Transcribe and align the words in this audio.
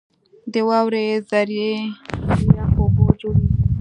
•د 0.53 0.55
واورې 0.67 1.05
ذرې 1.29 1.71
له 2.27 2.49
یخو 2.57 2.81
اوبو 2.85 3.05
جوړېږي. 3.21 3.55